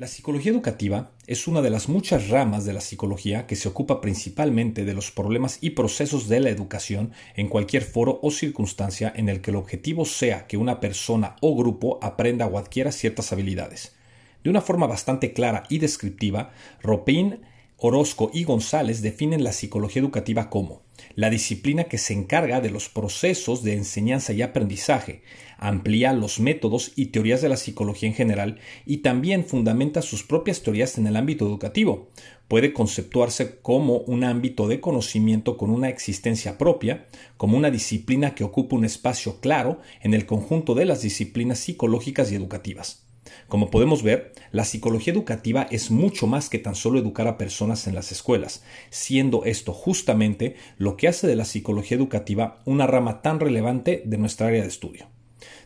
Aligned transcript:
La 0.00 0.06
psicología 0.06 0.52
educativa 0.52 1.10
es 1.26 1.48
una 1.48 1.60
de 1.60 1.70
las 1.70 1.88
muchas 1.88 2.28
ramas 2.28 2.64
de 2.64 2.72
la 2.72 2.80
psicología 2.80 3.48
que 3.48 3.56
se 3.56 3.66
ocupa 3.66 4.00
principalmente 4.00 4.84
de 4.84 4.94
los 4.94 5.10
problemas 5.10 5.58
y 5.60 5.70
procesos 5.70 6.28
de 6.28 6.38
la 6.38 6.50
educación 6.50 7.10
en 7.34 7.48
cualquier 7.48 7.82
foro 7.82 8.20
o 8.22 8.30
circunstancia 8.30 9.12
en 9.16 9.28
el 9.28 9.40
que 9.40 9.50
el 9.50 9.56
objetivo 9.56 10.04
sea 10.04 10.46
que 10.46 10.56
una 10.56 10.78
persona 10.78 11.34
o 11.40 11.56
grupo 11.56 11.98
aprenda 12.00 12.46
o 12.46 12.58
adquiera 12.58 12.92
ciertas 12.92 13.32
habilidades. 13.32 13.96
De 14.44 14.50
una 14.50 14.60
forma 14.60 14.86
bastante 14.86 15.32
clara 15.32 15.64
y 15.68 15.78
descriptiva, 15.78 16.52
Ropin 16.80 17.40
Orozco 17.80 18.30
y 18.34 18.42
González 18.42 19.02
definen 19.02 19.44
la 19.44 19.52
psicología 19.52 20.02
educativa 20.02 20.50
como 20.50 20.82
la 21.14 21.30
disciplina 21.30 21.84
que 21.84 21.96
se 21.96 22.12
encarga 22.12 22.60
de 22.60 22.70
los 22.70 22.88
procesos 22.88 23.62
de 23.62 23.74
enseñanza 23.74 24.32
y 24.32 24.42
aprendizaje, 24.42 25.22
amplía 25.58 26.12
los 26.12 26.40
métodos 26.40 26.92
y 26.96 27.06
teorías 27.06 27.40
de 27.40 27.48
la 27.48 27.56
psicología 27.56 28.08
en 28.08 28.16
general 28.16 28.58
y 28.84 28.98
también 28.98 29.44
fundamenta 29.44 30.02
sus 30.02 30.24
propias 30.24 30.62
teorías 30.62 30.98
en 30.98 31.06
el 31.06 31.16
ámbito 31.16 31.46
educativo. 31.46 32.08
Puede 32.48 32.72
conceptuarse 32.72 33.60
como 33.60 33.98
un 33.98 34.24
ámbito 34.24 34.66
de 34.66 34.80
conocimiento 34.80 35.56
con 35.56 35.70
una 35.70 35.88
existencia 35.88 36.58
propia, 36.58 37.06
como 37.36 37.56
una 37.56 37.70
disciplina 37.70 38.34
que 38.34 38.42
ocupa 38.42 38.74
un 38.74 38.84
espacio 38.84 39.38
claro 39.40 39.80
en 40.02 40.14
el 40.14 40.26
conjunto 40.26 40.74
de 40.74 40.84
las 40.84 41.02
disciplinas 41.02 41.60
psicológicas 41.60 42.32
y 42.32 42.34
educativas. 42.34 43.04
Como 43.48 43.70
podemos 43.70 44.02
ver, 44.02 44.32
la 44.52 44.64
psicología 44.64 45.12
educativa 45.12 45.66
es 45.70 45.90
mucho 45.90 46.26
más 46.26 46.48
que 46.48 46.58
tan 46.58 46.74
solo 46.74 46.98
educar 46.98 47.28
a 47.28 47.38
personas 47.38 47.86
en 47.86 47.94
las 47.94 48.12
escuelas, 48.12 48.62
siendo 48.90 49.44
esto 49.44 49.72
justamente 49.72 50.56
lo 50.76 50.96
que 50.96 51.08
hace 51.08 51.26
de 51.26 51.36
la 51.36 51.44
psicología 51.44 51.96
educativa 51.96 52.60
una 52.64 52.86
rama 52.86 53.22
tan 53.22 53.40
relevante 53.40 54.02
de 54.04 54.18
nuestra 54.18 54.48
área 54.48 54.62
de 54.62 54.68
estudio. 54.68 55.06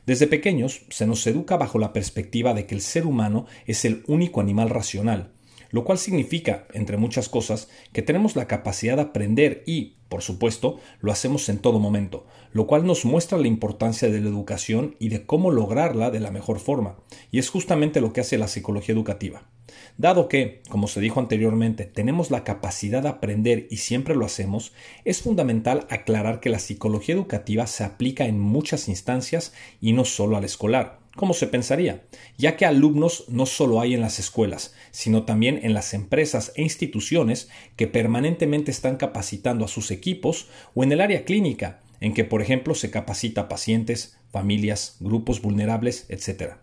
Desde 0.06 0.26
pequeños 0.26 0.82
se 0.90 1.06
nos 1.06 1.26
educa 1.26 1.56
bajo 1.56 1.78
la 1.78 1.92
perspectiva 1.92 2.54
de 2.54 2.66
que 2.66 2.74
el 2.74 2.80
ser 2.80 3.06
humano 3.06 3.46
es 3.66 3.84
el 3.84 4.02
único 4.06 4.40
animal 4.40 4.68
racional, 4.68 5.32
lo 5.70 5.84
cual 5.84 5.98
significa, 5.98 6.66
entre 6.74 6.96
muchas 6.96 7.28
cosas, 7.28 7.68
que 7.92 8.02
tenemos 8.02 8.36
la 8.36 8.46
capacidad 8.46 8.96
de 8.96 9.02
aprender 9.02 9.62
y, 9.66 9.96
por 10.12 10.20
supuesto, 10.20 10.78
lo 11.00 11.10
hacemos 11.10 11.48
en 11.48 11.56
todo 11.56 11.78
momento, 11.78 12.26
lo 12.52 12.66
cual 12.66 12.84
nos 12.84 13.06
muestra 13.06 13.38
la 13.38 13.46
importancia 13.46 14.10
de 14.10 14.20
la 14.20 14.28
educación 14.28 14.94
y 14.98 15.08
de 15.08 15.24
cómo 15.24 15.50
lograrla 15.50 16.10
de 16.10 16.20
la 16.20 16.30
mejor 16.30 16.58
forma, 16.58 16.98
y 17.30 17.38
es 17.38 17.48
justamente 17.48 18.02
lo 18.02 18.12
que 18.12 18.20
hace 18.20 18.36
la 18.36 18.46
psicología 18.46 18.94
educativa. 18.94 19.48
Dado 19.96 20.28
que, 20.28 20.60
como 20.68 20.86
se 20.86 21.00
dijo 21.00 21.18
anteriormente, 21.18 21.86
tenemos 21.86 22.30
la 22.30 22.44
capacidad 22.44 23.02
de 23.02 23.08
aprender 23.08 23.68
y 23.70 23.78
siempre 23.78 24.14
lo 24.14 24.26
hacemos, 24.26 24.74
es 25.06 25.22
fundamental 25.22 25.86
aclarar 25.88 26.40
que 26.40 26.50
la 26.50 26.58
psicología 26.58 27.14
educativa 27.14 27.66
se 27.66 27.82
aplica 27.82 28.26
en 28.26 28.38
muchas 28.38 28.88
instancias 28.88 29.54
y 29.80 29.94
no 29.94 30.04
solo 30.04 30.36
al 30.36 30.44
escolar 30.44 31.01
como 31.16 31.34
se 31.34 31.46
pensaría, 31.46 32.04
ya 32.38 32.56
que 32.56 32.64
alumnos 32.64 33.24
no 33.28 33.46
solo 33.46 33.80
hay 33.80 33.94
en 33.94 34.00
las 34.00 34.18
escuelas, 34.18 34.74
sino 34.90 35.24
también 35.24 35.60
en 35.62 35.74
las 35.74 35.94
empresas 35.94 36.52
e 36.56 36.62
instituciones 36.62 37.48
que 37.76 37.86
permanentemente 37.86 38.70
están 38.70 38.96
capacitando 38.96 39.64
a 39.64 39.68
sus 39.68 39.90
equipos 39.90 40.48
o 40.74 40.82
en 40.84 40.92
el 40.92 41.00
área 41.00 41.24
clínica, 41.24 41.82
en 42.00 42.14
que 42.14 42.24
por 42.24 42.42
ejemplo 42.42 42.74
se 42.74 42.90
capacita 42.90 43.42
a 43.42 43.48
pacientes, 43.48 44.18
familias, 44.30 44.96
grupos 45.00 45.42
vulnerables, 45.42 46.06
etc. 46.08 46.54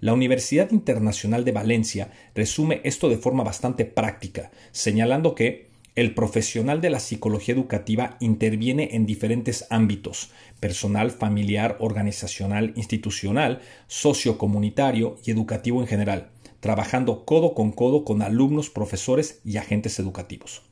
La 0.00 0.14
Universidad 0.14 0.70
Internacional 0.72 1.44
de 1.44 1.52
Valencia 1.52 2.10
resume 2.34 2.80
esto 2.84 3.08
de 3.08 3.18
forma 3.18 3.44
bastante 3.44 3.84
práctica, 3.84 4.50
señalando 4.72 5.34
que 5.34 5.69
el 6.00 6.14
profesional 6.14 6.80
de 6.80 6.88
la 6.88 6.98
psicología 6.98 7.54
educativa 7.54 8.16
interviene 8.20 8.90
en 8.92 9.04
diferentes 9.04 9.66
ámbitos 9.68 10.30
personal, 10.58 11.10
familiar, 11.10 11.76
organizacional, 11.78 12.72
institucional, 12.74 13.60
sociocomunitario 13.86 15.18
y 15.24 15.30
educativo 15.30 15.82
en 15.82 15.86
general, 15.86 16.30
trabajando 16.60 17.26
codo 17.26 17.52
con 17.52 17.70
codo 17.70 18.04
con 18.04 18.22
alumnos, 18.22 18.70
profesores 18.70 19.40
y 19.44 19.58
agentes 19.58 19.98
educativos. 19.98 20.62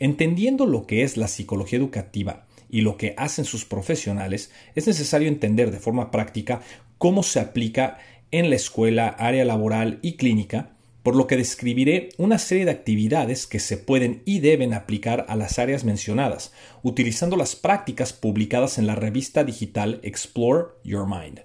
Entendiendo 0.00 0.66
lo 0.66 0.86
que 0.86 1.04
es 1.04 1.16
la 1.16 1.28
psicología 1.28 1.78
educativa 1.78 2.46
y 2.68 2.80
lo 2.80 2.96
que 2.96 3.14
hacen 3.16 3.44
sus 3.44 3.64
profesionales, 3.64 4.50
es 4.74 4.88
necesario 4.88 5.28
entender 5.28 5.70
de 5.70 5.78
forma 5.78 6.10
práctica 6.10 6.62
cómo 6.98 7.22
se 7.22 7.38
aplica 7.38 7.98
en 8.32 8.50
la 8.50 8.56
escuela, 8.56 9.06
área 9.06 9.44
laboral 9.44 10.00
y 10.02 10.14
clínica 10.14 10.73
por 11.04 11.14
lo 11.14 11.26
que 11.26 11.36
describiré 11.36 12.08
una 12.16 12.38
serie 12.38 12.64
de 12.64 12.70
actividades 12.70 13.46
que 13.46 13.60
se 13.60 13.76
pueden 13.76 14.22
y 14.24 14.40
deben 14.40 14.72
aplicar 14.72 15.26
a 15.28 15.36
las 15.36 15.58
áreas 15.58 15.84
mencionadas, 15.84 16.52
utilizando 16.82 17.36
las 17.36 17.54
prácticas 17.54 18.14
publicadas 18.14 18.78
en 18.78 18.86
la 18.86 18.94
revista 18.94 19.44
digital 19.44 20.00
Explore 20.02 20.68
Your 20.82 21.06
Mind. 21.06 21.42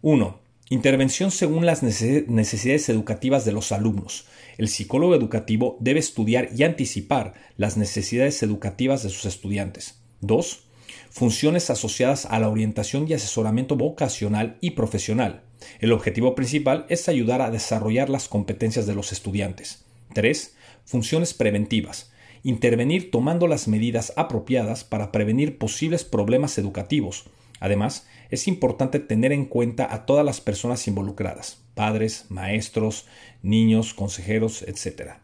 1. 0.00 0.40
Intervención 0.70 1.32
según 1.32 1.66
las 1.66 1.82
necesidades 1.82 2.88
educativas 2.88 3.44
de 3.44 3.50
los 3.50 3.72
alumnos. 3.72 4.26
El 4.58 4.68
psicólogo 4.68 5.16
educativo 5.16 5.76
debe 5.80 5.98
estudiar 5.98 6.50
y 6.56 6.62
anticipar 6.62 7.34
las 7.56 7.76
necesidades 7.76 8.44
educativas 8.44 9.02
de 9.02 9.10
sus 9.10 9.24
estudiantes. 9.26 9.98
2. 10.20 10.60
Funciones 11.10 11.68
asociadas 11.70 12.26
a 12.26 12.38
la 12.38 12.48
orientación 12.48 13.08
y 13.08 13.14
asesoramiento 13.14 13.74
vocacional 13.74 14.56
y 14.60 14.70
profesional. 14.72 15.42
El 15.80 15.92
objetivo 15.92 16.34
principal 16.34 16.86
es 16.88 17.08
ayudar 17.08 17.42
a 17.42 17.50
desarrollar 17.50 18.08
las 18.08 18.28
competencias 18.28 18.86
de 18.86 18.94
los 18.94 19.12
estudiantes. 19.12 19.84
3. 20.14 20.54
Funciones 20.84 21.34
preventivas. 21.34 22.10
Intervenir 22.42 23.10
tomando 23.10 23.46
las 23.46 23.68
medidas 23.68 24.12
apropiadas 24.16 24.84
para 24.84 25.12
prevenir 25.12 25.58
posibles 25.58 26.04
problemas 26.04 26.58
educativos. 26.58 27.24
Además, 27.60 28.06
es 28.30 28.48
importante 28.48 29.00
tener 29.00 29.32
en 29.32 29.46
cuenta 29.46 29.92
a 29.92 30.06
todas 30.06 30.24
las 30.24 30.40
personas 30.40 30.86
involucradas, 30.88 31.62
padres, 31.74 32.26
maestros, 32.28 33.06
niños, 33.42 33.94
consejeros, 33.94 34.62
etc. 34.62 35.14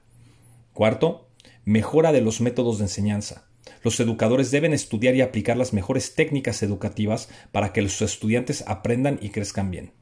Cuarto, 0.72 1.28
mejora 1.64 2.12
de 2.12 2.22
los 2.22 2.40
métodos 2.40 2.78
de 2.78 2.84
enseñanza. 2.84 3.44
Los 3.82 3.98
educadores 4.00 4.50
deben 4.50 4.72
estudiar 4.72 5.14
y 5.14 5.20
aplicar 5.20 5.56
las 5.56 5.72
mejores 5.72 6.14
técnicas 6.14 6.62
educativas 6.62 7.28
para 7.52 7.72
que 7.72 7.82
los 7.82 8.00
estudiantes 8.02 8.64
aprendan 8.66 9.18
y 9.20 9.30
crezcan 9.30 9.70
bien. 9.70 9.92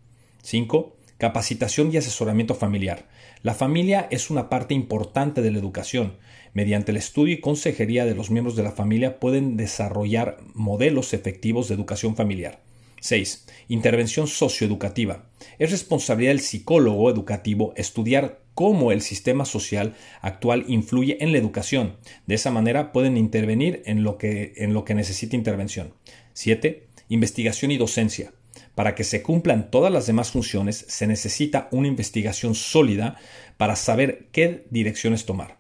5. 0.42 0.96
Capacitación 1.18 1.92
y 1.92 1.98
asesoramiento 1.98 2.54
familiar. 2.54 3.08
La 3.42 3.54
familia 3.54 4.08
es 4.10 4.30
una 4.30 4.48
parte 4.48 4.74
importante 4.74 5.42
de 5.42 5.50
la 5.50 5.58
educación. 5.58 6.16
Mediante 6.52 6.92
el 6.92 6.96
estudio 6.96 7.34
y 7.34 7.40
consejería 7.40 8.04
de 8.04 8.14
los 8.14 8.30
miembros 8.30 8.56
de 8.56 8.62
la 8.62 8.72
familia 8.72 9.20
pueden 9.20 9.56
desarrollar 9.56 10.38
modelos 10.54 11.14
efectivos 11.14 11.68
de 11.68 11.74
educación 11.74 12.16
familiar. 12.16 12.60
6. 13.00 13.46
Intervención 13.68 14.26
socioeducativa. 14.26 15.30
Es 15.58 15.70
responsabilidad 15.70 16.32
del 16.32 16.40
psicólogo 16.40 17.10
educativo 17.10 17.72
estudiar 17.76 18.40
cómo 18.54 18.92
el 18.92 19.00
sistema 19.00 19.44
social 19.46 19.94
actual 20.20 20.64
influye 20.68 21.16
en 21.20 21.32
la 21.32 21.38
educación. 21.38 21.96
De 22.26 22.34
esa 22.34 22.50
manera 22.50 22.92
pueden 22.92 23.16
intervenir 23.16 23.82
en 23.86 24.02
lo 24.02 24.18
que, 24.18 24.52
en 24.56 24.74
lo 24.74 24.84
que 24.84 24.94
necesita 24.94 25.36
intervención. 25.36 25.94
7. 26.34 26.86
Investigación 27.08 27.70
y 27.70 27.78
docencia. 27.78 28.32
Para 28.80 28.94
que 28.94 29.04
se 29.04 29.20
cumplan 29.20 29.70
todas 29.70 29.92
las 29.92 30.06
demás 30.06 30.30
funciones 30.30 30.86
se 30.88 31.06
necesita 31.06 31.68
una 31.70 31.86
investigación 31.86 32.54
sólida 32.54 33.18
para 33.58 33.76
saber 33.76 34.28
qué 34.32 34.64
direcciones 34.70 35.26
tomar. 35.26 35.58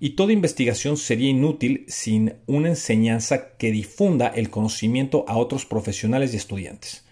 Y 0.00 0.14
toda 0.16 0.32
investigación 0.32 0.96
sería 0.96 1.28
inútil 1.28 1.84
sin 1.86 2.36
una 2.46 2.70
enseñanza 2.70 3.58
que 3.58 3.72
difunda 3.72 4.28
el 4.28 4.48
conocimiento 4.48 5.26
a 5.28 5.36
otros 5.36 5.66
profesionales 5.66 6.32
y 6.32 6.38
estudiantes. 6.38 7.04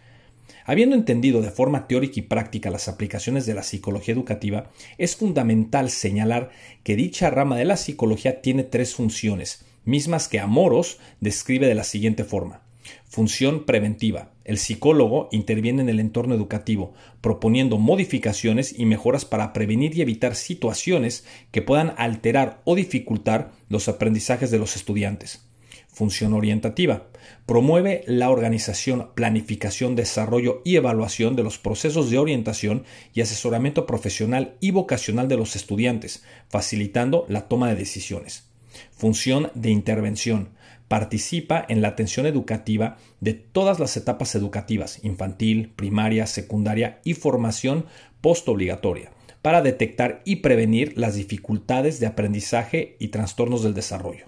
Habiendo 0.65 0.97
entendido 0.97 1.43
de 1.43 1.51
forma 1.51 1.87
teórica 1.87 2.21
y 2.21 2.23
práctica 2.23 2.71
las 2.71 2.89
aplicaciones 2.89 3.45
de 3.45 3.53
la 3.53 3.63
psicología 3.63 4.15
educativa, 4.15 4.71
es 4.97 5.15
fundamental 5.15 5.91
señalar 5.91 6.49
que 6.85 6.97
dicha 6.97 7.29
rama 7.29 7.59
de 7.59 7.67
la 7.67 7.77
psicología 7.77 8.41
tiene 8.41 8.63
tres 8.65 8.95
funciones, 8.95 9.63
mismas 9.85 10.27
que 10.27 10.41
Amoros 10.41 10.97
describe 11.21 11.67
de 11.67 11.75
la 11.75 11.85
siguiente 11.85 12.25
forma. 12.25 12.63
Función 13.07 13.65
preventiva. 13.65 14.31
El 14.45 14.59
psicólogo 14.59 15.29
interviene 15.33 15.83
en 15.83 15.89
el 15.89 16.01
entorno 16.01 16.35
educativo, 16.35 16.93
proponiendo 17.21 17.79
modificaciones 17.79 18.79
y 18.79 18.87
mejoras 18.87 19.25
para 19.25 19.53
prevenir 19.53 19.97
y 19.97 20.03
evitar 20.03 20.35
situaciones 20.35 21.25
que 21.51 21.63
puedan 21.63 21.95
alterar 21.97 22.61
o 22.65 22.75
dificultar 22.75 23.53
los 23.69 23.89
aprendizajes 23.89 24.51
de 24.51 24.59
los 24.59 24.77
estudiantes. 24.77 25.45
Función 25.93 26.35
orientativa. 26.35 27.09
Promueve 27.47 28.05
la 28.07 28.31
organización, 28.31 29.11
planificación, 29.15 29.97
desarrollo 29.97 30.63
y 30.65 30.77
evaluación 30.77 31.37
de 31.37 31.43
los 31.43 31.59
procesos 31.59 32.11
de 32.11 32.19
orientación 32.19 32.85
y 33.13 33.21
asesoramiento 33.21 33.87
profesional 33.87 34.57
y 34.61 34.71
vocacional 34.71 35.29
de 35.29 35.37
los 35.37 35.57
estudiantes, 35.57 36.23
facilitando 36.49 37.27
la 37.29 37.49
toma 37.49 37.69
de 37.69 37.75
decisiones. 37.75 38.45
Función 38.93 39.51
de 39.55 39.71
intervención 39.71 40.51
participa 40.91 41.65
en 41.69 41.83
la 41.83 41.89
atención 41.89 42.27
educativa 42.27 42.97
de 43.21 43.35
todas 43.35 43.79
las 43.79 43.97
etapas 43.97 44.35
educativas, 44.35 44.99
infantil, 45.05 45.71
primaria, 45.77 46.27
secundaria 46.27 46.99
y 47.05 47.15
formación 47.15 47.87
postobligatoria, 48.21 49.13
para 49.41 49.63
detectar 49.63 50.21
y 50.25 50.37
prevenir 50.37 50.99
las 50.99 51.15
dificultades 51.15 52.01
de 52.01 52.09
aprendizaje 52.09 52.97
y 52.99 53.07
trastornos 53.09 53.63
del 53.63 53.73
desarrollo. 53.73 54.27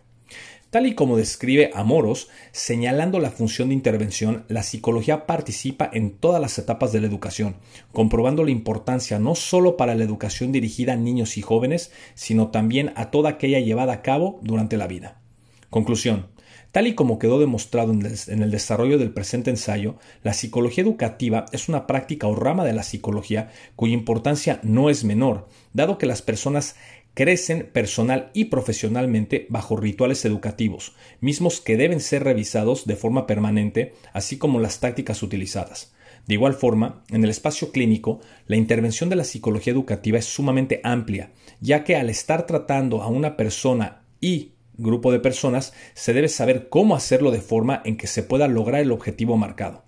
Tal 0.70 0.86
y 0.86 0.94
como 0.94 1.16
describe 1.16 1.72
Amoros, 1.74 2.28
señalando 2.52 3.18
la 3.18 3.32
función 3.32 3.70
de 3.70 3.74
intervención, 3.74 4.44
la 4.46 4.62
psicología 4.62 5.26
participa 5.26 5.90
en 5.92 6.12
todas 6.12 6.40
las 6.40 6.56
etapas 6.60 6.92
de 6.92 7.00
la 7.00 7.08
educación, 7.08 7.56
comprobando 7.90 8.44
la 8.44 8.52
importancia 8.52 9.18
no 9.18 9.34
solo 9.34 9.76
para 9.76 9.96
la 9.96 10.04
educación 10.04 10.52
dirigida 10.52 10.92
a 10.92 10.96
niños 10.96 11.36
y 11.38 11.42
jóvenes, 11.42 11.90
sino 12.14 12.52
también 12.52 12.92
a 12.94 13.10
toda 13.10 13.30
aquella 13.30 13.58
llevada 13.58 13.94
a 13.94 14.02
cabo 14.02 14.38
durante 14.42 14.76
la 14.76 14.86
vida. 14.86 15.20
Conclusión. 15.68 16.31
Tal 16.72 16.86
y 16.86 16.94
como 16.94 17.18
quedó 17.18 17.38
demostrado 17.38 17.92
en 17.92 18.42
el 18.42 18.50
desarrollo 18.50 18.96
del 18.98 19.12
presente 19.12 19.50
ensayo, 19.50 19.96
la 20.22 20.32
psicología 20.32 20.82
educativa 20.82 21.44
es 21.52 21.68
una 21.68 21.86
práctica 21.86 22.26
o 22.26 22.34
rama 22.34 22.64
de 22.64 22.72
la 22.72 22.82
psicología 22.82 23.50
cuya 23.76 23.92
importancia 23.92 24.58
no 24.62 24.88
es 24.88 25.04
menor, 25.04 25.48
dado 25.74 25.98
que 25.98 26.06
las 26.06 26.22
personas 26.22 26.76
crecen 27.12 27.68
personal 27.70 28.30
y 28.32 28.46
profesionalmente 28.46 29.46
bajo 29.50 29.76
rituales 29.76 30.24
educativos, 30.24 30.94
mismos 31.20 31.60
que 31.60 31.76
deben 31.76 32.00
ser 32.00 32.24
revisados 32.24 32.86
de 32.86 32.96
forma 32.96 33.26
permanente, 33.26 33.92
así 34.14 34.38
como 34.38 34.58
las 34.58 34.80
tácticas 34.80 35.22
utilizadas. 35.22 35.92
De 36.26 36.34
igual 36.34 36.54
forma, 36.54 37.02
en 37.10 37.22
el 37.22 37.28
espacio 37.28 37.70
clínico, 37.70 38.20
la 38.46 38.56
intervención 38.56 39.10
de 39.10 39.16
la 39.16 39.24
psicología 39.24 39.74
educativa 39.74 40.18
es 40.18 40.24
sumamente 40.24 40.80
amplia, 40.84 41.32
ya 41.60 41.84
que 41.84 41.96
al 41.96 42.08
estar 42.08 42.46
tratando 42.46 43.02
a 43.02 43.08
una 43.08 43.36
persona 43.36 44.04
y 44.20 44.52
grupo 44.76 45.12
de 45.12 45.20
personas, 45.20 45.72
se 45.94 46.12
debe 46.12 46.28
saber 46.28 46.68
cómo 46.68 46.94
hacerlo 46.94 47.30
de 47.30 47.40
forma 47.40 47.82
en 47.84 47.96
que 47.96 48.06
se 48.06 48.22
pueda 48.22 48.48
lograr 48.48 48.80
el 48.80 48.92
objetivo 48.92 49.36
marcado. 49.36 49.84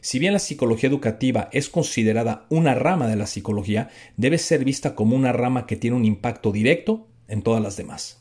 Si 0.00 0.18
bien 0.18 0.32
la 0.32 0.38
psicología 0.38 0.88
educativa 0.88 1.48
es 1.52 1.68
considerada 1.68 2.46
una 2.48 2.74
rama 2.74 3.06
de 3.08 3.16
la 3.16 3.26
psicología, 3.26 3.90
debe 4.16 4.38
ser 4.38 4.64
vista 4.64 4.94
como 4.94 5.16
una 5.16 5.32
rama 5.32 5.66
que 5.66 5.76
tiene 5.76 5.96
un 5.96 6.04
impacto 6.04 6.52
directo 6.52 7.08
en 7.28 7.42
todas 7.42 7.62
las 7.62 7.76
demás. 7.76 8.17